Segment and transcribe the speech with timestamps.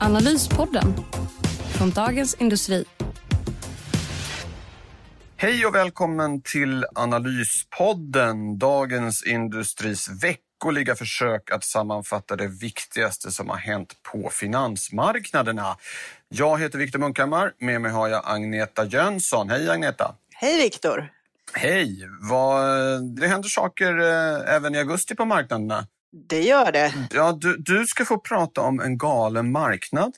[0.00, 0.94] Analyspodden
[1.76, 2.84] från Dagens Industri.
[5.36, 13.56] Hej och välkommen till Analyspodden, Dagens Industris veckoliga försök att sammanfatta det viktigaste som har
[13.56, 15.76] hänt på finansmarknaderna.
[16.28, 19.50] Jag heter Viktor Munkhammar, med mig har jag Agneta Jönsson.
[19.50, 20.14] Hej Agneta!
[20.34, 21.12] Hej Viktor!
[21.52, 22.08] Hej!
[23.16, 25.86] Det händer saker eh, även i augusti på marknaderna.
[26.12, 26.86] Det gör det.
[26.86, 27.04] Mm.
[27.10, 30.12] Ja, du, du ska få prata om en galen marknad.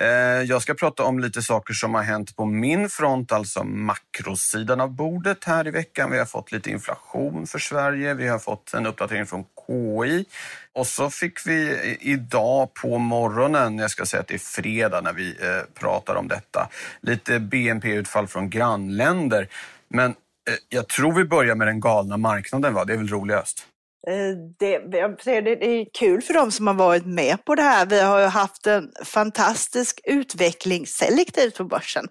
[0.00, 0.08] Eh,
[0.42, 4.90] jag ska prata om lite saker som har hänt på min front, alltså makrosidan av
[4.90, 6.10] bordet här i veckan.
[6.10, 8.14] Vi har fått lite inflation för Sverige.
[8.14, 10.24] Vi har fått en uppdatering från KI.
[10.72, 15.12] Och så fick vi idag på morgonen, jag ska säga att det är fredag när
[15.12, 16.68] vi eh, pratar om detta,
[17.00, 19.48] lite BNP-utfall från grannländer.
[19.88, 22.84] Men eh, jag tror vi börjar med den galna marknaden, va?
[22.84, 23.66] Det är väl roligast?
[24.08, 27.62] Eh, det, jag säger, det, är kul för de som har varit med på det
[27.62, 27.86] här.
[27.86, 32.08] Vi har ju haft en fantastisk utveckling selektivt på börsen.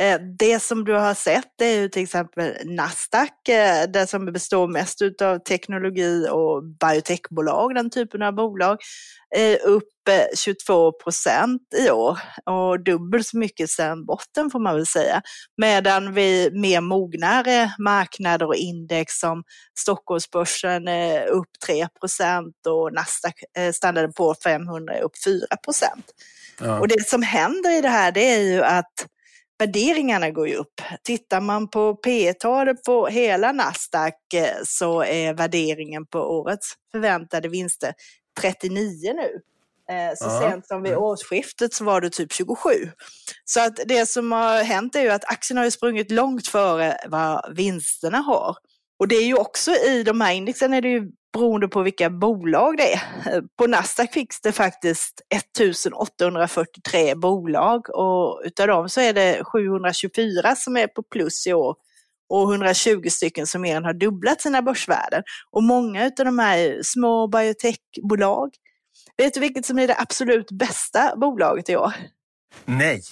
[0.00, 4.68] Eh, det som du har sett är ju till exempel Nasdaq, eh, det som består
[4.68, 8.78] mest av teknologi och biotechbolag, den typen av bolag,
[9.64, 9.88] upp
[10.34, 15.22] 22 procent i år och dubbelt så mycket sedan botten får man väl säga.
[15.56, 19.44] Medan vi mer mognare marknader och index som
[19.78, 23.34] Stockholmsbörsen är upp 3 procent och Nasdaq
[23.74, 26.06] stannade på 500 är upp 4 procent.
[26.60, 26.80] Ja.
[26.80, 29.06] Och det som händer i det här det är ju att
[29.58, 30.80] värderingarna går ju upp.
[31.02, 37.48] Tittar man på P talet på hela Nasdaq eh, så är värderingen på årets förväntade
[37.48, 37.94] vinster
[38.40, 39.40] 39 nu.
[39.94, 40.40] Eh, så ja.
[40.40, 41.04] sent som vid mm.
[41.04, 42.70] årsskiftet så var det typ 27.
[43.44, 47.56] Så att det som har hänt är ju att aktierna har sprungit långt före vad
[47.56, 48.56] vinsterna har.
[48.98, 52.10] Och det är ju också i de här indexen är det ju beroende på vilka
[52.10, 53.00] bolag det är.
[53.58, 60.76] På Nasdaq finns det faktiskt 1843 bolag och utav dem så är det 724 som
[60.76, 61.76] är på plus i år
[62.28, 65.22] och 120 stycken som mer än har dubblat sina börsvärden.
[65.50, 68.50] Och många av de här är små biotechbolag.
[69.16, 71.92] Vet du vilket som är det absolut bästa bolaget i år?
[72.64, 73.02] Nej.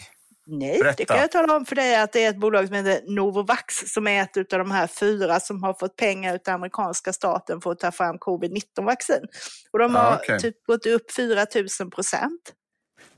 [0.46, 0.96] Nej, Berätta.
[0.96, 3.74] det kan jag tala om för dig att det är ett bolag som heter Novovax
[3.86, 7.72] som är ett av de här fyra som har fått pengar av amerikanska staten för
[7.72, 9.26] att ta fram covid-19-vaccin.
[9.72, 10.38] Och de har okay.
[10.38, 11.46] typ gått upp 4
[11.80, 12.52] 000 procent.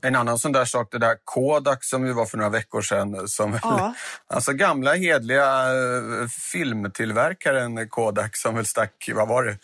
[0.01, 3.27] En annan sån där sak, det där Kodak som vi var för några veckor sedan.
[3.27, 3.93] Som, ja.
[4.27, 9.57] Alltså gamla hedliga eh, filmtillverkaren Kodak som väl stack, vad var det,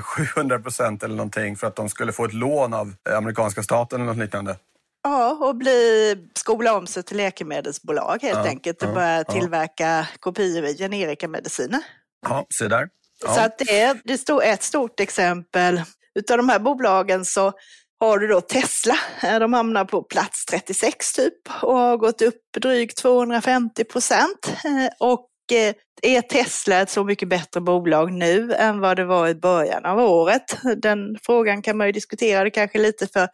[0.00, 4.00] 700 eh, procent eller någonting för att de skulle få ett lån av amerikanska staten
[4.00, 4.56] eller något liknande.
[5.02, 9.88] Ja, och bli, skola om sig till läkemedelsbolag helt ja, enkelt och ja, börja tillverka
[9.88, 10.06] ja.
[10.20, 11.80] kopior i generikamediciner.
[12.28, 12.88] Ja, se där.
[13.24, 13.34] Ja.
[13.34, 15.82] Så att det är, det står ett stort exempel.
[16.14, 17.52] Utav de här bolagen så
[18.00, 18.94] har du då Tesla.
[19.22, 24.52] De hamnar på plats 36 typ och har gått upp drygt 250 procent.
[25.00, 29.28] Och eh, Eh, är Tesla ett så mycket bättre bolag nu än vad det var
[29.28, 30.42] i början av året?
[30.76, 33.28] Den frågan kan man ju diskutera, det kanske är lite för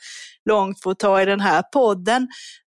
[0.45, 2.29] långt för att ta i den här podden.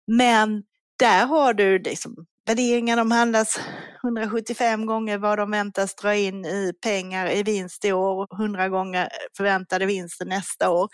[0.07, 0.63] Men
[0.99, 2.15] där har du liksom
[2.47, 3.59] värderingar, de handlas
[4.03, 8.69] 175 gånger vad de väntas dra in i pengar i vinst i år och 100
[8.69, 10.89] gånger förväntade vinster nästa år.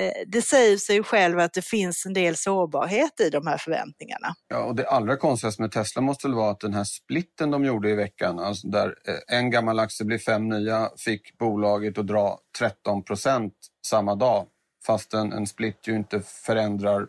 [0.00, 4.34] Eh, det säger sig själv att det finns en del sårbarhet i de här förväntningarna.
[4.48, 7.64] Ja, och det allra konstigaste med Tesla måste väl vara att den här splitten de
[7.64, 12.06] gjorde i veckan, alltså där eh, en gammal aktie blir fem nya, fick bolaget att
[12.06, 13.54] dra 13 procent
[13.86, 14.46] samma dag.
[14.86, 17.06] Fast en, en split ju inte förändrar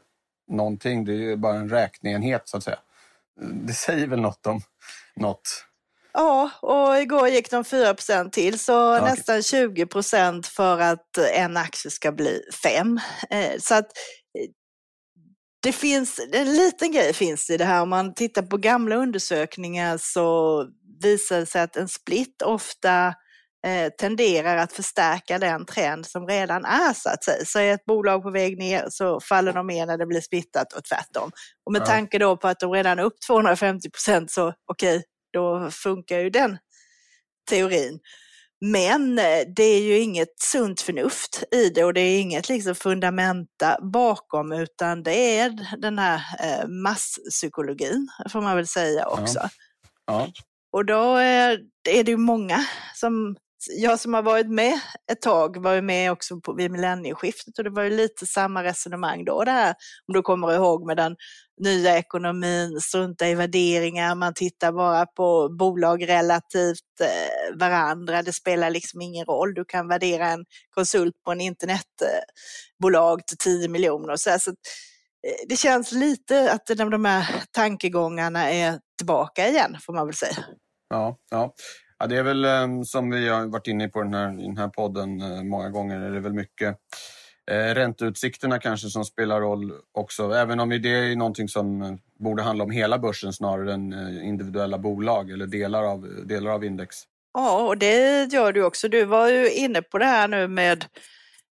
[0.52, 2.80] någonting, det är ju bara en räkneenhet så att säga.
[3.42, 4.62] Det säger väl något om
[5.16, 5.66] något.
[6.14, 9.10] Ja, och igår gick de 4% till, så okay.
[9.10, 13.00] nästan 20% för att en aktie ska bli 5.
[13.30, 13.86] Eh, så att
[14.40, 14.50] eh,
[15.64, 17.82] det finns, en liten grej finns i det här.
[17.82, 20.66] Om man tittar på gamla undersökningar så
[21.02, 23.08] visar det sig att en split ofta
[23.68, 27.46] eh, tenderar att förstärka den trend som redan är så att säga.
[27.46, 30.74] Så är ett bolag på väg ner så faller de mer när det blir splittat
[30.74, 31.32] och tvärtom.
[31.66, 31.86] Och med ja.
[31.86, 36.30] tanke då på att de redan är upp 250% så okej, okay, då funkar ju
[36.30, 36.58] den
[37.50, 38.00] teorin.
[38.66, 39.16] Men
[39.56, 44.52] det är ju inget sunt förnuft i det och det är inget liksom fundamenta bakom
[44.52, 46.22] utan det är den här
[46.68, 49.40] masspsykologin får man väl säga också.
[49.40, 49.50] Ja.
[50.06, 50.32] Ja.
[50.72, 52.66] Och då är det ju många
[52.96, 53.36] som
[53.72, 54.80] jag som har varit med
[55.12, 58.64] ett tag var ju med också på, vid millennieskiftet och det var ju lite samma
[58.64, 59.76] resonemang då det här,
[60.08, 61.16] om du kommer ihåg med den
[61.62, 68.70] nya ekonomin, strunta i värderingar, man tittar bara på bolag relativt eh, varandra, det spelar
[68.70, 70.46] liksom ingen roll, du kan värdera en
[70.76, 74.16] konsult på en internetbolag till 10 miljoner.
[74.16, 80.08] Så, så eh, det känns lite att de här tankegångarna är tillbaka igen, får man
[80.08, 80.46] väl säga.
[80.90, 81.54] Ja, ja.
[82.04, 84.58] Ja, det är väl eh, som vi har varit inne på den här, i den
[84.58, 86.78] här podden eh, många gånger, är det väl mycket
[87.52, 90.32] eh, ränteutsikterna kanske som spelar roll också.
[90.32, 94.78] Även om det är någonting som eh, borde handla om hela börsen snarare än individuella
[94.78, 96.96] bolag eller delar av, delar av index.
[97.34, 98.90] Ja, och det gör du också.
[98.90, 100.86] Du var ju inne på det här nu med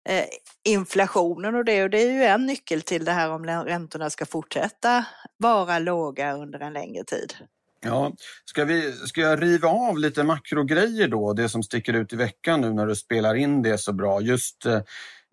[0.09, 0.25] eh,
[0.63, 4.25] inflationen och det och det är ju en nyckel till det här om räntorna ska
[4.25, 5.05] fortsätta
[5.37, 7.33] vara låga under en längre tid.
[7.85, 8.11] Ja,
[8.45, 12.61] ska, vi, ska jag riva av lite makrogrejer då, det som sticker ut i veckan
[12.61, 14.21] nu när du spelar in det så bra?
[14.21, 14.79] Just eh,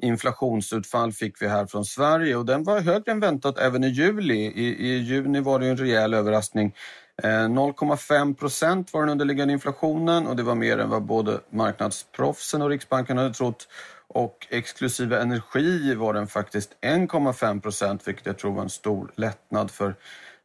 [0.02, 4.35] inflationsutfall fick vi här från Sverige och den var högre än väntat även i juli.
[4.35, 6.75] I, i juni var det en rejäl överraskning.
[7.23, 12.62] Eh, 0,5 procent var den underliggande inflationen och det var mer än vad både marknadsproffsen
[12.62, 13.69] och Riksbanken hade trott.
[14.08, 19.70] Och exklusive energi var den faktiskt 1,5 procent, vilket jag tror var en stor lättnad
[19.70, 19.94] för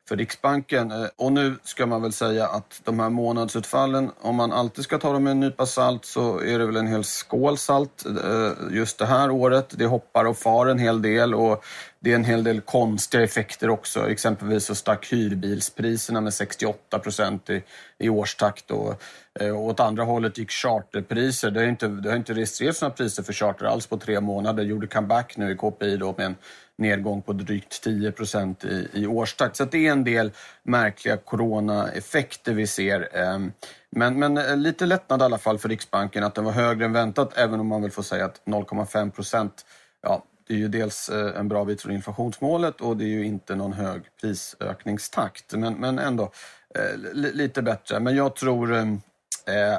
[0.07, 0.91] för Riksbanken.
[0.91, 4.97] Eh, och nu ska man väl säga att de här månadsutfallen, om man alltid ska
[4.97, 8.75] ta dem med en nypa salt så är det väl en hel skål salt eh,
[8.75, 9.73] just det här året.
[9.77, 11.65] Det hoppar och far en hel del och
[11.99, 14.09] det är en hel del konstiga effekter också.
[14.09, 17.63] Exempelvis så stack hyrbilspriserna med 68 procent i,
[17.97, 19.01] i årstakt och,
[19.39, 21.51] eh, och åt andra hållet gick charterpriser.
[21.51, 24.63] Det har inte, det har inte registrerats några priser för charter alls på tre månader.
[24.63, 26.35] Gjorde comeback nu i KPI då med en
[26.77, 29.55] nedgång på drygt 10 procent i, i årstakt.
[29.55, 30.31] Så det är en del
[30.63, 33.17] märkliga coronaeffekter vi ser.
[33.17, 33.51] Ehm,
[33.89, 36.93] men, men eh, lite lättnad i alla fall för Riksbanken att den var högre än
[36.93, 39.65] väntat, även om man väl får säga att 0,5 procent,
[40.01, 43.25] ja, det är ju dels eh, en bra bit från inflationsmålet och det är ju
[43.25, 45.53] inte någon hög prisökningstakt.
[45.53, 46.31] Men, men ändå
[46.75, 47.99] eh, lite bättre.
[47.99, 49.01] Men jag tror ehm,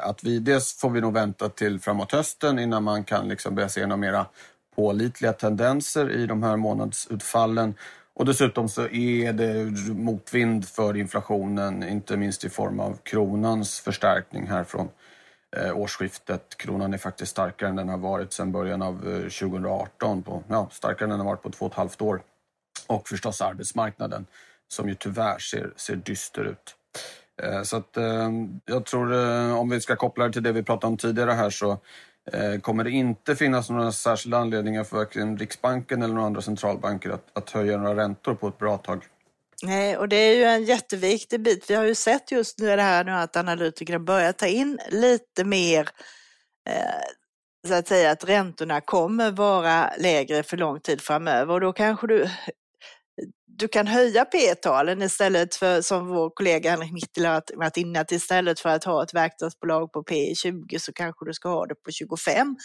[0.02, 3.68] att vi, dels får vi nog vänta till framåt hösten innan man kan liksom börja
[3.68, 4.26] se några mera
[4.76, 7.74] pålitliga tendenser i de här månadsutfallen.
[8.14, 9.64] Och dessutom så är det
[9.94, 14.88] motvind för inflationen, inte minst i form av kronans förstärkning här från
[15.56, 16.56] eh, årsskiftet.
[16.58, 20.68] Kronan är faktiskt starkare än den har varit sedan början av eh, 2018, på, ja,
[20.72, 22.22] starkare än den har varit på två och ett halvt år.
[22.86, 24.26] Och förstås arbetsmarknaden
[24.68, 26.76] som ju tyvärr ser, ser dyster ut.
[27.42, 27.96] Eh, så att
[28.64, 29.12] jag tror,
[29.52, 31.78] om vi ska koppla det till det vi pratade om tidigare här så
[32.32, 37.10] Eh, kommer det inte finnas några särskilda anledningar för varken Riksbanken eller några andra centralbanker
[37.10, 39.04] att, att höja några räntor på ett bra tag.
[39.62, 41.70] Nej, och det är ju en jätteviktig bit.
[41.70, 45.44] Vi har ju sett just nu det här nu att analytikerna börjar ta in lite
[45.44, 45.88] mer
[46.68, 51.72] eh, så att säga att räntorna kommer vara lägre för lång tid framöver och då
[51.72, 52.30] kanske du
[53.58, 58.12] du kan höja P-talen istället för, som vår kollega Henrik Mittel har varit inne att
[58.12, 61.74] istället för att ha ett verkstadsbolag på P 20 så kanske du ska ha det
[61.74, 62.56] på 25.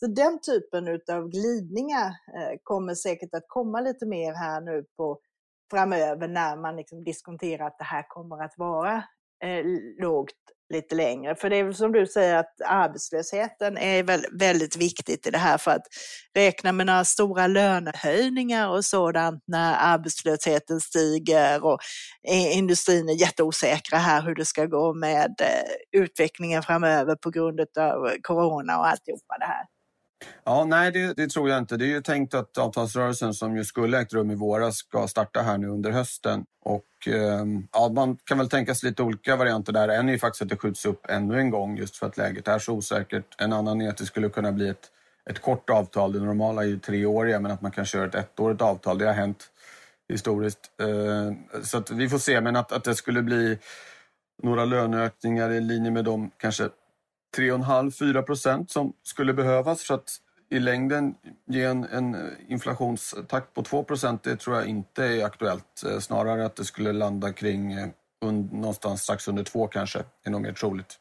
[0.00, 5.18] Så den typen av glidningar eh, kommer säkert att komma lite mer här nu på
[5.70, 8.96] framöver när man liksom diskonterar att det här kommer att vara
[9.44, 9.64] eh,
[10.00, 10.34] lågt
[10.74, 11.34] lite längre.
[11.34, 15.38] För det är väl som du säger att arbetslösheten är väl väldigt viktigt i det
[15.38, 15.86] här för att
[16.34, 21.78] räkna med några stora lönehöjningar och sådant när arbetslösheten stiger och
[22.52, 28.10] industrin är jätteosäkra här hur det ska gå med eh, utvecklingen framöver på grund av
[28.22, 29.73] corona och alltihopa det här.
[30.44, 31.76] Ja, nej, det, det, tror jag inte.
[31.76, 35.42] Det är ju tänkt att avtalsrörelsen som ju skulle ägt rum i våras ska starta
[35.42, 36.44] här nu under hösten.
[36.64, 39.88] Och eh, ja, man kan väl tänka sig lite olika varianter där.
[39.88, 42.48] En är ju faktiskt att det skjuts upp ännu en gång just för att läget
[42.48, 43.24] är så osäkert.
[43.38, 44.90] En annan är att det skulle kunna bli ett,
[45.30, 46.12] ett kort avtal.
[46.12, 48.98] Det normala är ju treåriga, men att man kan köra ett ettårigt avtal.
[48.98, 49.50] Det har hänt
[50.08, 50.60] historiskt.
[50.80, 53.58] Eh, så att vi får se, men att, att det skulle bli
[54.42, 56.68] några löneökningar i linje med de kanske
[57.36, 61.14] 3,5-4 procent som skulle behövas för att i längden
[61.46, 65.82] ge en, en eh, inflationstakt på 2 procent, det tror jag inte är aktuellt.
[65.86, 67.88] Eh, snarare att det skulle landa kring eh,
[68.24, 70.98] und, någonstans strax under 2 kanske, är nog mer troligt.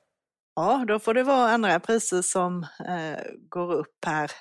[0.55, 4.31] Ja, då får det vara andra priser som eh, går upp här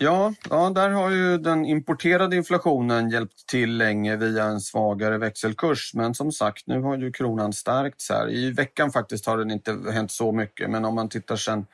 [0.00, 5.94] Ja, ja, där har ju den importerade inflationen hjälpt till länge via en svagare växelkurs.
[5.94, 8.30] Men som sagt, nu har ju kronan stärkts här.
[8.30, 11.66] I veckan faktiskt har den inte hänt så mycket, men om man tittar sen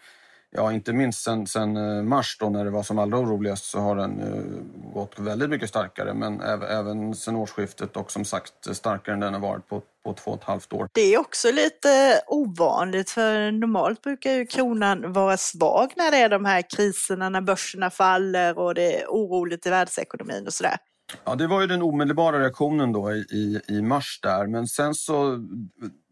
[0.56, 3.78] ja, inte minst sen, sen eh, mars då när det var som allra oroligast så
[3.78, 6.14] har den uh, gått väldigt mycket starkare.
[6.14, 10.12] Men även, även sen årsskiftet och som sagt starkare än den har varit på, på
[10.12, 10.88] två och ett halvt år.
[10.92, 16.28] Det är också lite ovanligt för normalt brukar ju kronan vara svag när det är
[16.28, 20.76] de här kriserna, när börserna faller och det är oroligt i världsekonomin och sådär.
[21.25, 24.46] Ja, det var ju den omedelbara reaktionen då i, i, i mars där.
[24.46, 25.38] Men sen så,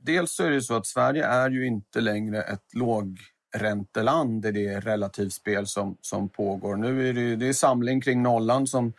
[0.07, 2.75] dels så är det så att Sverige är ju inte längre ett
[3.53, 6.77] ränteland i det relativspel som, som pågår.
[6.77, 8.93] Nu är det, det är samling kring nollan som,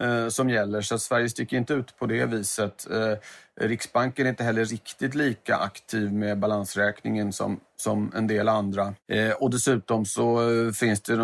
[0.00, 2.90] eh, som gäller så Sverige sticker inte ut på det viset.
[2.90, 3.18] Eh,
[3.60, 8.94] Riksbanken är inte heller riktigt lika aktiv med balansräkningen som, som en del andra.
[9.08, 11.14] Eh, och dessutom så eh, finns det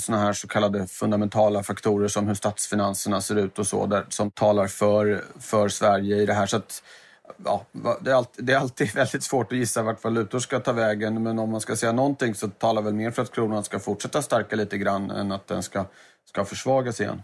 [0.00, 4.30] såna här så kallade fundamentala faktorer som hur statsfinanserna ser ut och så där, som
[4.30, 6.46] talar för, för Sverige i det här.
[6.46, 6.82] Så att,
[7.44, 7.64] ja,
[8.00, 11.22] det, är alltid, det är alltid väldigt svårt att gissa vart valutor ska ta vägen
[11.22, 14.22] men om man ska säga någonting så talar väl mer för att kronan ska fortsätta
[14.22, 15.84] stärka lite grann än att den ska,
[16.24, 17.22] ska försvagas igen.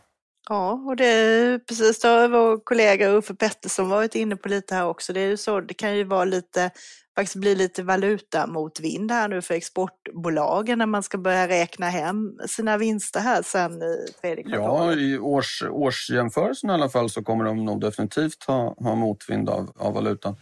[0.53, 4.75] Ja, och det är precis, det har vår kollega Uffe Pettersson varit inne på lite
[4.75, 5.13] här också.
[5.13, 6.71] Det är ju så, det kan ju vara lite,
[7.19, 11.89] faktiskt bli lite valuta mot vind här nu för exportbolagen när man ska börja räkna
[11.89, 14.97] hem sina vinster här sen i tredje kvartalet.
[14.99, 19.49] Ja, i års, årsjämförelsen i alla fall så kommer de nog definitivt ha, ha motvind
[19.49, 20.37] av, av valutan.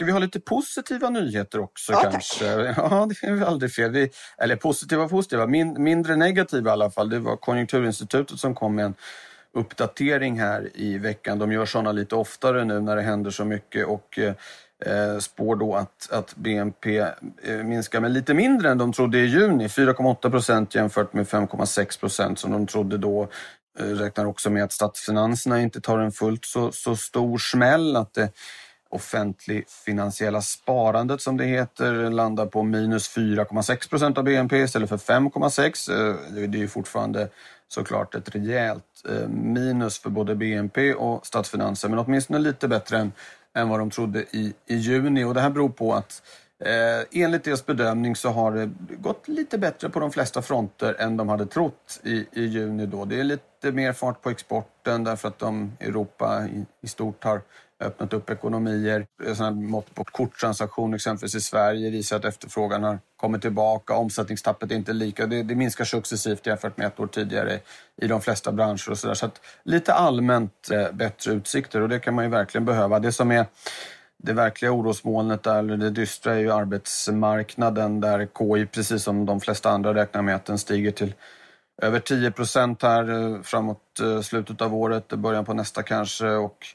[0.00, 2.44] Ska vi ha lite positiva nyheter också ja, kanske?
[2.44, 2.76] Tack.
[2.78, 3.90] Ja, det är aldrig fel.
[3.90, 7.10] Vi, eller positiva och positiva, min, mindre negativa i alla fall.
[7.10, 8.94] Det var Konjunkturinstitutet som kom med en
[9.54, 11.38] uppdatering här i veckan.
[11.38, 14.18] De gör sådana lite oftare nu när det händer så mycket och
[14.86, 19.26] eh, spår då att, att BNP eh, minskar med lite mindre än de trodde i
[19.26, 19.66] juni.
[19.66, 23.28] 4,8 procent jämfört med 5,6 procent som de trodde då.
[23.78, 27.96] Eh, räknar också med att statsfinanserna inte tar en fullt så, så stor smäll.
[27.96, 28.28] Att det,
[28.90, 34.96] offentlig finansiella sparandet som det heter landar på minus 4,6 procent av BNP istället för
[34.96, 36.40] 5,6.
[36.42, 37.28] Eh, det är fortfarande
[37.68, 43.12] såklart ett rejält eh, minus för både BNP och statsfinanser men åtminstone lite bättre än,
[43.54, 46.22] än vad de trodde i, i juni och det här beror på att
[46.64, 51.16] Eh, enligt deras bedömning så har det gått lite bättre på de flesta fronter än
[51.16, 52.86] de hade trott i, i juni.
[52.86, 53.04] Då.
[53.04, 57.42] Det är lite mer fart på exporten därför att de, Europa i, i stort har
[57.80, 59.06] öppnat upp ekonomier.
[59.26, 63.94] Eh, mått på korttransaktioner exempelvis i Sverige visar att efterfrågan har kommit tillbaka.
[63.94, 65.26] Omsättningstappet är inte lika.
[65.26, 67.58] Det, det minskar successivt jämfört med ett år tidigare
[68.02, 69.14] i de flesta branscher och sådär.
[69.14, 72.98] Så att lite allmänt eh, bättre utsikter och det kan man ju verkligen behöva.
[72.98, 73.46] Det som är
[74.22, 79.40] det verkliga orosmolnet, där, eller det dystra, är ju arbetsmarknaden där KI, precis som de
[79.40, 81.14] flesta andra, räknar med att den stiger till
[81.82, 86.28] över 10 procent här eh, framåt eh, slutet av året, början på nästa kanske.
[86.28, 86.66] Och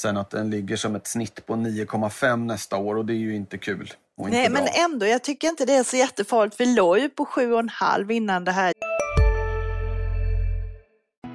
[0.00, 3.36] Sen att den ligger som ett snitt på 9,5 nästa år och det är ju
[3.36, 3.92] inte kul.
[4.20, 4.60] Inte Nej, bra.
[4.60, 6.60] men ändå, jag tycker inte det är så jättefarligt.
[6.60, 8.72] Vi låg ju på 7,5 innan det här.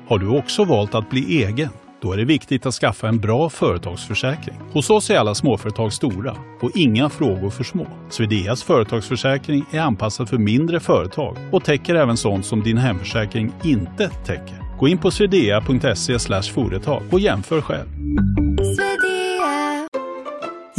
[0.07, 1.69] Har du också valt att bli egen?
[2.01, 4.55] Då är det viktigt att skaffa en bra företagsförsäkring.
[4.73, 7.87] Hos oss är alla småföretag stora och inga frågor för små.
[8.09, 14.09] Swedeas företagsförsäkring är anpassad för mindre företag och täcker även sånt som din hemförsäkring inte
[14.09, 14.77] täcker.
[14.79, 16.19] Gå in på swedea.se
[16.53, 17.87] företag och jämför själv.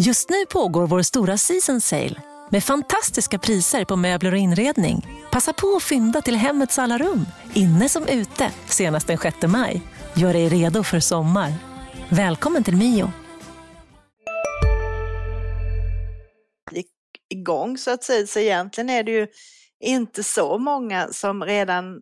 [0.06, 2.14] Just nu pågår vår stora season sale
[2.50, 5.06] med fantastiska priser på möbler och inredning.
[5.32, 9.82] Passa på att fynda till hemmets alla rum, inne som ute, senast den 6 maj.
[10.14, 11.52] Gör dig redo för sommar.
[12.08, 13.12] Välkommen till Mio.
[17.34, 19.26] igång så att säga, så egentligen är det ju
[19.80, 22.00] inte så många som redan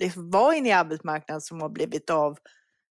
[0.00, 2.36] liksom, var inne i arbetsmarknaden som har blivit av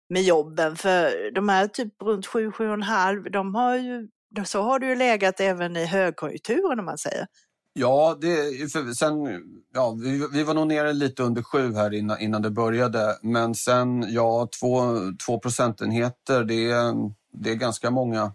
[0.08, 0.76] med jobben.
[0.76, 4.08] För de här typ runt 7-7,5, de har ju,
[4.44, 7.26] så har det ju legat även i högkonjunkturen om man säger.
[7.74, 9.42] Ja, det, sen,
[9.74, 13.18] ja vi, vi, var nog nere lite under sju här innan, innan det började.
[13.22, 14.96] Men sen, ja, två,
[15.26, 16.94] två procentenheter, det är,
[17.32, 18.32] det är ganska många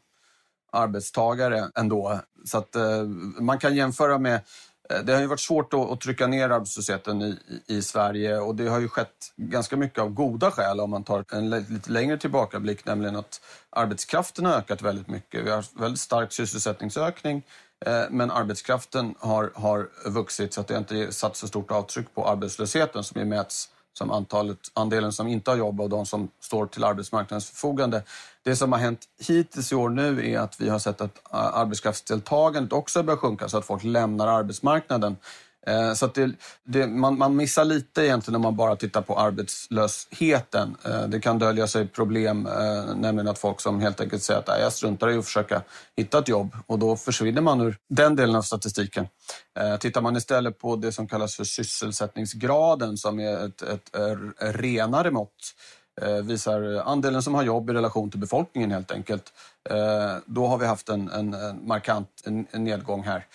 [0.72, 2.20] arbetstagare ändå.
[2.46, 3.04] Så att eh,
[3.40, 4.42] man kan jämföra med
[4.90, 8.68] Eh, det har ju varit svårt att, trycka ner arbetslösheten i, i, Sverige och det
[8.68, 12.86] har ju skett ganska mycket av goda skäl om man tar en lite längre tillbakablick,
[12.86, 15.46] nämligen att arbetskraften har ökat väldigt mycket.
[15.46, 17.44] Vi har väldigt stark sysselsättningsökning
[17.86, 22.28] eh, men arbetskraften har, har vuxit så att det inte satt så stort avtryck på
[22.28, 26.66] arbetslösheten som ju mäts som antalet, andelen som inte har jobb och de som står
[26.66, 28.04] till arbetsmarknadens förfogande.
[28.44, 31.40] Det som har hänt hittills i år nu är att vi har sett att eh,
[31.40, 35.16] arbetskraftsdeltagandet också börjar sjunka så att folk lämnar arbetsmarknaden.
[35.68, 36.32] Eh, så att det,
[36.64, 40.76] det, man, man missar lite egentligen om man bara tittar på arbetslösheten.
[40.86, 44.60] Eh, det kan dölja sig problem, eh, nämligen att folk som helt enkelt säger att
[44.62, 45.62] jag struntar i att försöka
[45.98, 49.08] hitta ett jobb och då försvinner man ur den delen av statistiken.
[49.80, 53.90] Tittar man istället på det som kallas för sysselsättningsgraden som är ett, ett,
[54.40, 55.54] renare mått
[56.24, 59.24] visar andelen som har jobb i relation till befolkningen helt enkelt.
[60.26, 63.26] Då har vi haft en, en, en markant en nedgång här.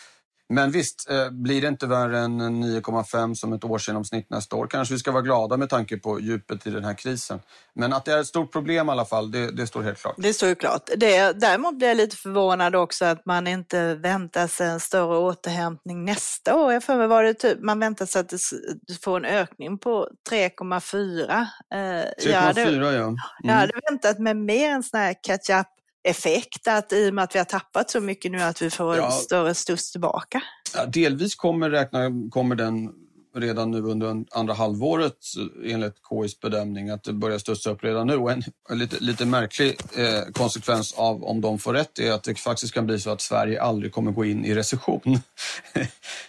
[0.53, 4.95] Men visst, eh, blir det inte värre än 9,5 som ett årsgenomsnitt nästa år kanske
[4.95, 7.41] vi ska vara glada med tanke på djupet i den här krisen.
[7.75, 10.15] Men att det är ett stort problem i alla fall, det, det står helt klart.
[10.19, 10.91] Det står ju klart.
[10.97, 16.05] Det, däremot blir jag lite förvånad också att man inte väntar sig en större återhämtning
[16.05, 16.73] nästa år.
[16.73, 21.47] Jag för var det typ, man väntar sig att det får en ökning på 3,4.
[21.73, 23.03] 3,4 ja.
[23.03, 23.17] Mm.
[23.43, 25.67] Jag hade väntat mig mer en sån här catch-up
[26.05, 28.97] effekt att i och med att vi har tappat så mycket nu att vi får
[28.97, 29.07] ja.
[29.07, 30.43] en större studs tillbaka?
[30.75, 32.93] Ja, delvis kommer, räkna, kommer den
[33.35, 35.17] redan nu under andra halvåret
[35.65, 38.17] enligt KIs bedömning att det börjar studsa upp redan nu.
[38.17, 42.39] Och en, lite, lite märklig eh, konsekvens av om de får rätt är att det
[42.39, 45.01] faktiskt kan bli så att Sverige aldrig kommer gå in i recession.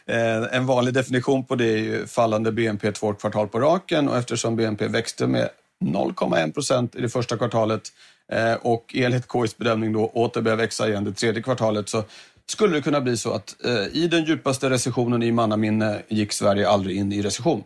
[0.06, 4.18] eh, en vanlig definition på det är ju fallande BNP två kvartal på raken och
[4.18, 5.50] eftersom BNP växte med
[5.84, 7.82] 0,1 procent i det första kvartalet
[8.32, 12.04] Eh, och enligt KIs bedömning då åter börjar växa igen det tredje kvartalet så
[12.46, 16.70] skulle det kunna bli så att eh, i den djupaste recessionen i mannaminne gick Sverige
[16.70, 17.64] aldrig in i recession.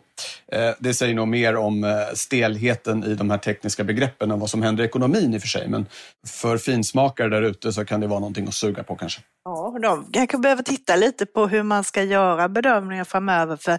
[0.52, 4.50] Eh, det säger nog mer om eh, stelheten i de här tekniska begreppen än vad
[4.50, 5.68] som händer i ekonomin i och för sig.
[5.68, 5.86] Men
[6.26, 9.20] för finsmakare där ute så kan det vara någonting att suga på kanske.
[9.44, 13.56] Ja, de kanske behöver titta lite på hur man ska göra bedömningar framöver.
[13.56, 13.78] För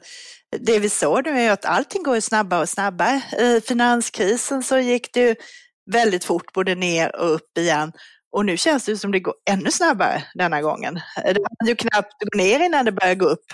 [0.60, 3.22] det vi såg nu är att allting går snabbare och snabbare.
[3.40, 5.36] I finanskrisen så gick det ju
[5.92, 7.92] väldigt fort både ner och upp igen.
[8.32, 10.94] Och nu känns det som det går ännu snabbare denna gången.
[11.16, 13.46] Det hann ju knappt gå ner innan det börjar gå upp.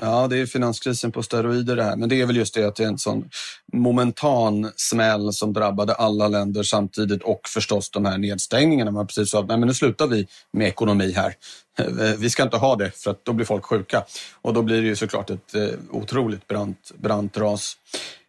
[0.00, 1.96] Ja, det är finanskrisen på steroider det här.
[1.96, 3.28] Men det är väl just det att det är en sån
[3.72, 8.90] momentan smäll som drabbade alla länder samtidigt och förstås de här nedstängningarna.
[8.90, 11.34] Man precis sa att nej, men nu slutar vi med ekonomi här.
[12.18, 14.04] Vi ska inte ha det för att då blir folk sjuka.
[14.42, 17.76] Och då blir det ju såklart ett eh, otroligt brant, brant ras.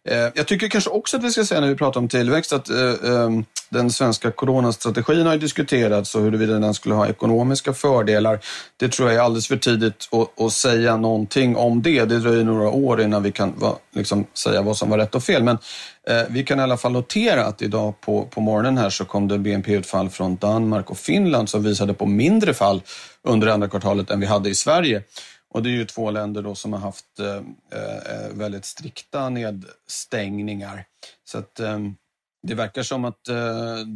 [0.06, 2.70] Eh, jag tycker kanske också att vi ska säga när vi pratar om tillväxt att
[2.70, 8.40] eh, ehm, den svenska coronastrategin har diskuterats och huruvida den skulle ha ekonomiska fördelar.
[8.76, 12.04] Det tror jag är alldeles för tidigt att, säga någonting om det.
[12.04, 13.54] Det dröjer några år innan vi kan
[13.94, 15.42] liksom, säga vad som var rätt och fel.
[15.42, 15.58] Men
[16.08, 19.28] eh, vi kan i alla fall notera att idag på, på morgonen här så kom
[19.28, 22.82] det BNP-utfall från Danmark och Finland som visade på mindre fall
[23.22, 25.02] under andra kvartalet än vi hade i Sverige.
[25.56, 30.84] Och det är ju två länder då som har haft eh, eh väldigt strikta nedstängningar.
[31.24, 31.78] Så att eh,
[32.42, 33.36] det verkar som att eh,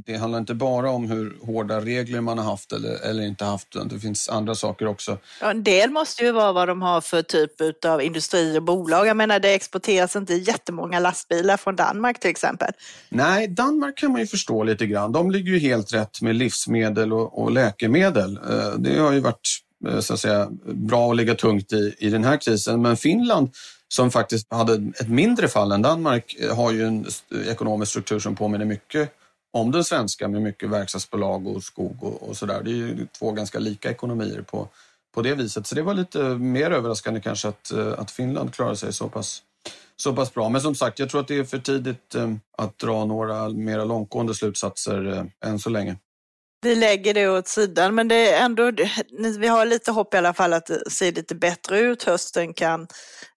[0.06, 3.68] det handlar inte bara om hur hårda regler man har haft eller, eller inte haft,
[3.90, 5.18] det finns andra saker också.
[5.40, 9.06] Ja, en del måste ju vara vad de har för typ av industri och bolag.
[9.06, 12.72] Jag menar, det exporteras inte jättemånga lastbilar från Danmark till exempel.
[13.08, 15.12] Nej, Danmark kan man ju förstå lite grann.
[15.12, 18.36] De ligger ju helt rätt med livsmedel och, och läkemedel.
[18.36, 22.10] Eh, det har ju varit Eh, så att säga, bra att ligga tungt i, i
[22.10, 22.82] den här krisen.
[22.82, 23.50] Men Finland
[23.88, 27.06] som faktiskt hade ett mindre fall än Danmark eh, har ju en
[27.48, 29.12] ekonomisk struktur som påminner mycket
[29.52, 32.62] om den svenska med mycket verkstadsbolag och skog och, och sådär.
[32.64, 34.68] Det är ju två ganska lika ekonomier på,
[35.14, 35.66] på det viset.
[35.66, 39.42] Så det var lite mer överraskande kanske att, eh, att Finland klarade sig så pass,
[39.96, 40.48] så pass bra.
[40.48, 42.16] Men som sagt, jag tror att det är för tidigt
[42.58, 45.96] att dra några mera långtgående slutsatser än så länge
[46.62, 48.72] vi lägger det åt sidan, men det är ändå,
[49.38, 52.02] vi har lite hopp i alla fall att det ser lite bättre ut.
[52.02, 52.86] Hösten kan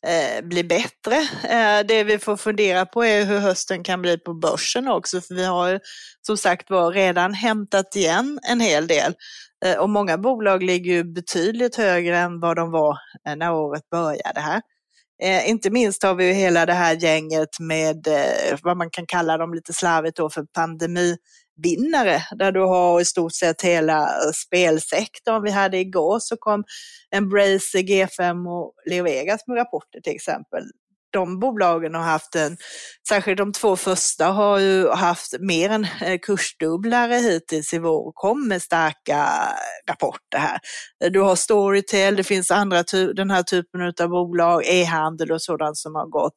[0.08, 1.16] eh, bli bättre.
[1.44, 5.36] Eh, det vi får fundera på är hur hösten kan bli på börsen också, för
[5.36, 5.80] vi har
[6.26, 9.14] som sagt var redan hämtat igen en hel del.
[9.66, 13.90] Eh, och många bolag ligger ju betydligt högre än vad de var eh, när året
[13.90, 14.62] började här.
[15.24, 19.06] Eh, inte minst har vi ju hela det här gänget med eh, vad man kan
[19.06, 21.18] kalla dem lite slarvigt då för pandemi
[21.56, 25.44] vinnare där du har i stort sett hela eh, spelsektorn.
[25.44, 26.64] Vi hade igår så kom
[27.12, 30.64] Embracer, G5 och Leo Vegas med rapporter till exempel.
[31.12, 32.58] De bolagen har haft en,
[33.10, 38.16] särskilt de två första har ju haft mer än eh, kursdubblare hittills i vår och
[38.16, 40.60] kom med starka eh, rapporter här.
[41.10, 42.84] Du har Storytel, det finns andra
[43.16, 46.36] den här typen av bolag, e-handel och sådant som har gått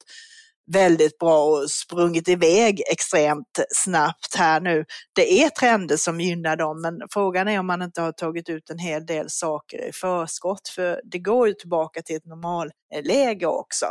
[0.73, 4.85] väldigt bra och sprungit iväg extremt snabbt här nu.
[5.13, 8.71] Det är trender som gynnar dem, men frågan är om man inte har tagit ut
[8.71, 13.87] en hel del saker i förskott, för det går ju tillbaka till ett normalläge också.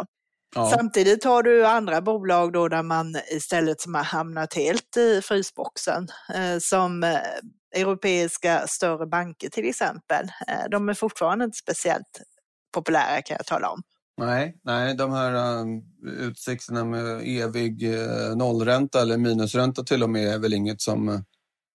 [0.56, 0.72] Ja.
[0.78, 6.08] Samtidigt har du andra bolag då där man istället som har hamnat helt i frysboxen,
[6.34, 7.20] eh, som eh,
[7.76, 10.26] europeiska större banker till exempel.
[10.48, 12.22] Eh, de är fortfarande inte speciellt
[12.74, 13.82] populära kan jag tala om.
[14.18, 20.28] Nej, nej, de här um, utsikterna med evig uh, nollränta eller minusränta till och med
[20.28, 21.20] är väl inget som eh,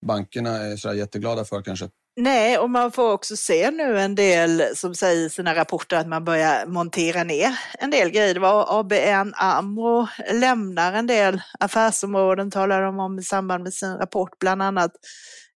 [0.06, 1.88] bankerna är så jätteglada för kanske.
[2.22, 6.08] Nej, och man får också se nu en del som säger i sina rapporter att
[6.08, 8.34] man börjar montera ner en del grejer.
[8.34, 13.96] Det var ABN AMRO lämnar en del affärsområden, talar de om i samband med sin
[13.96, 14.90] rapport, bland annat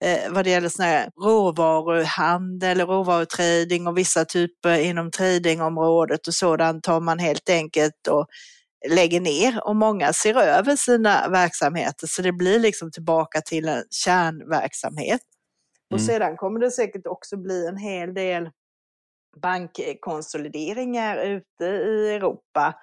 [0.05, 6.85] eh, vad det gäller sån här råvaruhandel, råvarutrading och vissa typer inom tradingområdet och sådant
[6.85, 8.27] tar man helt enkelt och
[8.88, 13.85] lägger ner och många ser över sina verksamheter så det blir liksom tillbaka till en
[13.90, 15.20] kärnverksamhet.
[15.92, 16.07] Och mm.
[16.07, 18.50] sedan kommer det säkert också bli en hel del
[19.37, 22.74] bankkonsolideringar ute i Europa.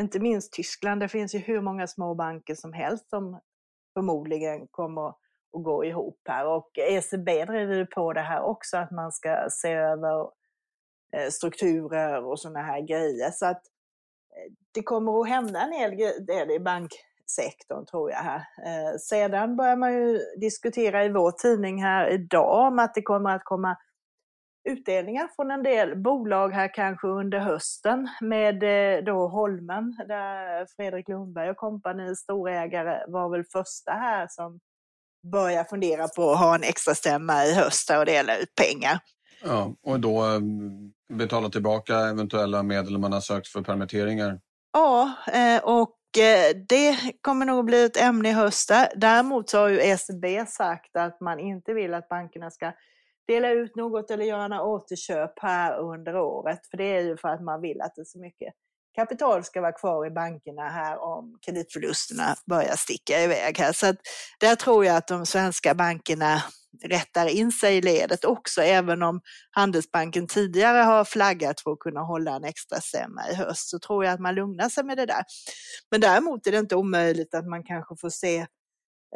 [0.00, 3.40] Inte minst Tyskland, det finns ju hur många små banker som helst som
[3.94, 5.16] förmodligen kommer att
[5.52, 6.46] gå ihop här.
[6.46, 10.30] Och ECB driver på det här också, att man ska se över
[11.12, 13.30] eh, strukturer och sådana här grejer.
[13.30, 13.62] Så att
[14.36, 16.92] eh, det kommer att hända en hel del i bank
[17.30, 18.18] sektorn tror jag.
[18.18, 18.38] här.
[18.38, 23.36] Eh, sedan börjar man ju diskutera i vår tidning här idag om att det kommer
[23.36, 23.76] att komma
[24.68, 31.08] utdelningar från en del bolag här kanske under hösten med eh, då Holmen där Fredrik
[31.08, 34.60] Lundberg och kompani storägare var väl första här som
[35.32, 38.98] börjar fundera på att ha en extra stämma i höst och dela ut pengar.
[39.44, 40.40] Ja, och då eh,
[41.16, 44.40] betala tillbaka eventuella medel man har sökt för permitteringar.
[44.72, 45.12] Ja,
[45.62, 48.70] och Eh, det kommer nog bli ett ämne i höst.
[48.96, 52.72] Däremot så har ju SB sagt att man inte vill att bankerna ska
[53.26, 56.66] dela ut något eller göra några återköp här under året.
[56.70, 58.54] För det är ju för att man vill att det är så mycket
[58.96, 63.72] kapital ska vara kvar i bankerna här om kreditförlusterna börjar sticka iväg här.
[63.72, 63.96] Så att
[64.40, 66.42] där tror jag att de svenska bankerna
[66.84, 72.00] rättar in sig i ledet också, även om Handelsbanken tidigare har flaggat för att kunna
[72.00, 75.06] hålla en extra stämma i höst, så tror jag att man lugnar sig med det
[75.06, 75.24] där.
[75.90, 78.38] Men däremot är det inte omöjligt att man kanske får se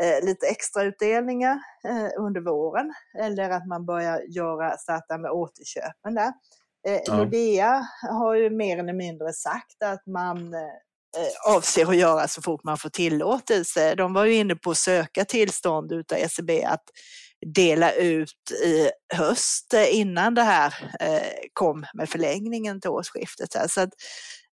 [0.00, 6.14] eh, lite extra utdelningar eh, under våren eller att man börjar göra, starta med återköpen
[6.14, 6.32] där.
[6.88, 7.16] Eh, ja.
[7.16, 12.64] Nordea har ju mer eller mindre sagt att man eh, avser att göra så fort
[12.64, 13.94] man får tillåtelse.
[13.94, 16.84] De var ju inne på att söka tillstånd utav ECB att
[17.46, 23.70] dela ut i höst eh, innan det här eh, kom med förlängningen till årsskiftet.
[23.70, 23.90] Så att,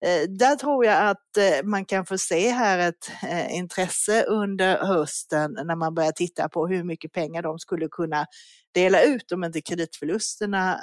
[0.05, 3.11] eh, där tror jag att man kan få se här ett
[3.49, 8.25] intresse under hösten när man börjar titta på hur mycket pengar de skulle kunna
[8.73, 10.79] dela ut om inte kreditförlusterna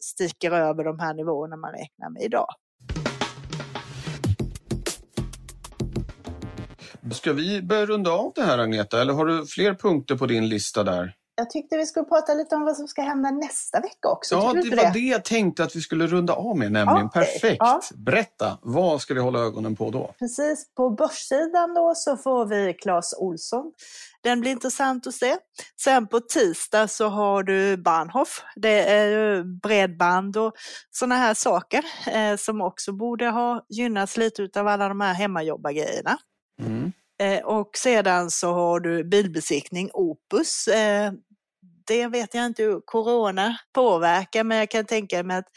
[0.00, 2.46] sticker över de här nivåerna man räknar med idag.
[7.12, 10.48] Ska vi börja runda av det här Agneta, eller har du fler punkter på din
[10.48, 11.17] lista där?
[11.38, 14.34] Jag tyckte vi skulle prata lite om vad som ska hända nästa vecka också.
[14.34, 14.90] Ja, det var det?
[14.92, 17.06] det jag tänkte att vi skulle runda av med nämligen.
[17.06, 17.24] Okay.
[17.24, 17.56] Perfekt!
[17.58, 17.80] Ja.
[17.94, 20.14] Berätta, vad ska vi hålla ögonen på då?
[20.18, 23.72] Precis, på börssidan då så får vi Claes Olsson.
[24.20, 25.36] Den blir intressant att se.
[25.80, 28.42] Sen på tisdag så har du Bahnhof.
[28.56, 30.52] Det är bredband och
[30.90, 36.18] sådana här saker eh, som också borde ha gynnats lite av alla de här hemmajobbargrejerna.
[36.62, 36.92] Mm.
[37.22, 40.68] Eh, och sedan så har du bilbesiktning Opus.
[41.90, 45.48] Eh, det vet jag inte hur corona påverkar, men jag kan tänka mig att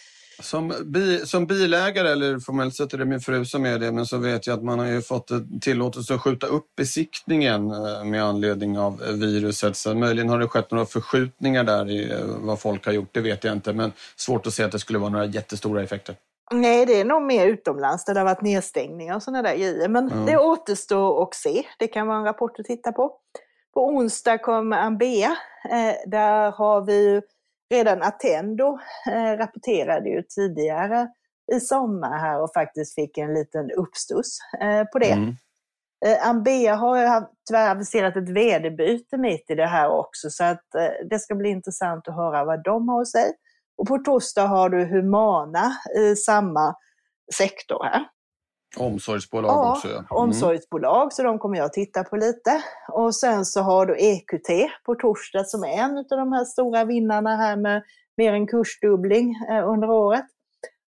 [0.42, 4.06] som, bi, som bilägare, eller formellt sett är det min fru som är det, men
[4.06, 8.24] så vet jag att man har ju fått tillåtelse att skjuta upp besiktningen eh, med
[8.24, 9.78] anledning av viruset.
[9.78, 13.22] Så möjligen har det skett några förskjutningar där i eh, vad folk har gjort, det
[13.22, 13.74] vet jag inte.
[13.74, 16.16] Men svårt att se att det skulle vara några jättestora effekter.
[16.52, 19.90] Nej, det är nog mer utomlands där det har varit nedstängningar och sådana där grejer.
[19.90, 20.26] Men mm.
[20.26, 21.64] det återstår att se.
[21.80, 23.12] Det kan vara en rapport att titta på.
[23.74, 25.36] På onsdag kommer Ambea.
[25.70, 27.22] Eh, där har vi
[27.74, 31.08] redan Attendo eh, rapporterade ju tidigare
[31.54, 35.12] i sommar här och faktiskt fick en liten uppstuss eh, på det.
[35.12, 35.36] Mm.
[36.22, 40.66] Ambea har ju tyvärr aviserat ett vd-byte mitt i det här också så att
[41.10, 43.34] det ska bli intressant att höra vad de har att säga.
[43.78, 46.76] Och på torsdag har du Humana i samma
[47.34, 48.06] sektor här.
[48.78, 49.88] Omsorgsbolag ja, också.
[49.88, 50.06] Ja, mm.
[50.10, 52.64] omsorgsbolag, så de kommer jag titta på lite.
[52.88, 54.50] Och sen så har du EQT
[54.86, 57.84] på torsdag som är en av de här stora vinnarna här med
[58.18, 60.26] mer än kursdubbling eh, under året.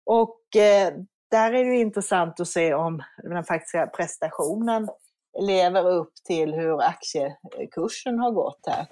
[0.05, 0.93] Och eh,
[1.31, 4.89] där är det intressant att se om den faktiska prestationen
[5.39, 8.87] lever upp till hur aktiekursen har gått här.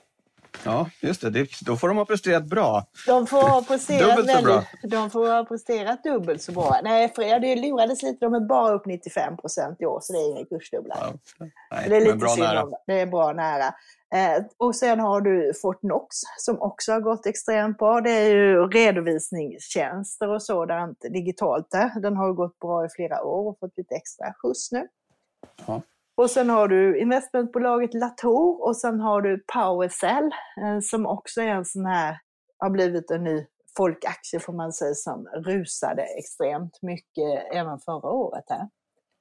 [0.64, 1.30] Ja, just det.
[1.30, 1.50] det.
[1.62, 2.86] Då får de ha presterat bra.
[3.08, 4.64] De får ha presterat bra.
[4.84, 6.80] De får ha presterat dubbelt så bra.
[6.84, 8.26] Nej, Fred, lurades lite.
[8.26, 10.98] De är bara upp 95 procent i år, så det är ingen kursdubblar.
[11.02, 11.14] Ja.
[11.72, 12.68] Nej, det är lite bra nära.
[12.88, 12.94] det.
[12.94, 13.74] Är bra nära.
[14.16, 18.02] Eh, och sen har du Fortnox som också har gått extremt bra.
[18.02, 22.00] Det är ju redovisningstjänster och sådant digitalt där.
[22.00, 24.88] Den har gått bra i flera år och fått lite extra skjuts nu.
[25.66, 25.82] Ja.
[26.18, 30.26] Och sen har du investmentbolaget Latour och sen har du Powercell
[30.64, 32.18] eh, som också är en sån här,
[32.58, 33.46] har blivit en ny
[33.78, 38.70] folkaktie får man säga som rusade extremt mycket även förra året här.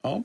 [0.03, 0.23] Ja.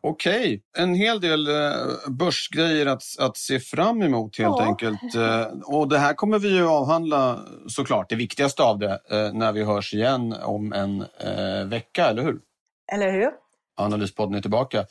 [0.00, 4.64] Okej, en hel del eh, börsgrejer att, att se fram emot helt Ja.
[4.64, 5.14] enkelt.
[5.16, 5.46] Eh,
[5.76, 9.00] och det här kommer vi ju avhandla såklart, det viktigaste av det,
[9.32, 11.04] när vi hörs igen om en
[11.70, 12.40] vecka, eller hur?
[12.92, 13.30] Eller hur?
[13.76, 14.84] Analyspodden är tillbaka.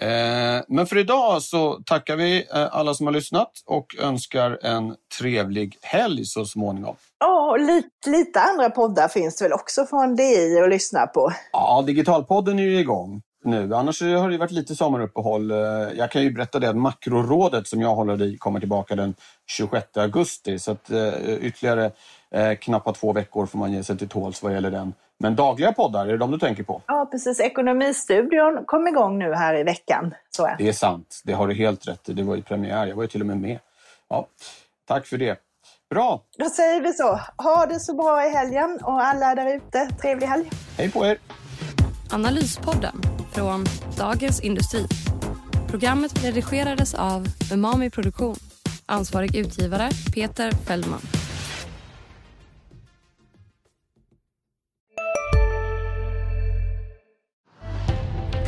[0.00, 4.94] Eh, men för idag så tackar vi eh, alla som har lyssnat och önskar en
[5.18, 6.96] trevlig helg så småningom.
[7.20, 11.32] Ja, och lite, lite andra poddar finns väl också från DI att lyssna på.
[11.52, 13.74] Ja, Digitalpodden är ju igång nu.
[13.74, 15.50] Annars har det varit lite sommaruppehåll.
[15.50, 15.56] Eh,
[15.96, 19.14] Jag kan ju berätta det att Makrorådet som jag håller i kommer tillbaka den
[19.50, 20.58] 26 augusti.
[20.58, 20.90] Så att
[21.40, 21.90] ytterligare
[22.60, 24.94] knappt två veckor får man ge sig till tåls vad gäller den.
[25.22, 26.82] Men dagliga poddar, är det de du tänker på?
[26.86, 27.40] Ja, precis.
[27.40, 30.14] Ekonomistudion kom igång nu här i veckan.
[30.30, 30.56] Så är.
[30.58, 32.12] Det är sant, det har du helt rätt i.
[32.12, 33.58] Det var ju premiär, jag var ju till och med med.
[34.08, 34.26] Ja,
[34.88, 35.38] tack för det.
[35.90, 37.20] Bra, Då säger vi så.
[37.36, 40.50] Ha det så bra i helgen och alla där ute, trevlig helg.
[40.78, 41.18] hej på er!
[42.12, 43.64] Analyspodden från
[43.98, 44.86] Dagens Industri.
[45.68, 48.36] Programmet redigerades av Umami Produktion.
[48.86, 51.00] Ansvarig utgivare Peter Fellman.